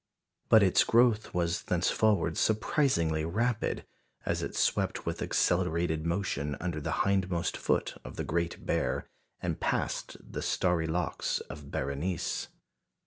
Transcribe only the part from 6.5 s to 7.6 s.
under the hindmost